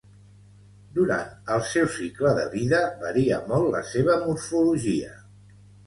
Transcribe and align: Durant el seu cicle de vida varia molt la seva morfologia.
Durant 0.95 1.29
el 1.57 1.61
seu 1.75 1.85
cicle 1.99 2.33
de 2.39 2.47
vida 2.55 2.81
varia 3.05 3.41
molt 3.55 3.73
la 3.79 3.87
seva 3.95 4.21
morfologia. 4.27 5.17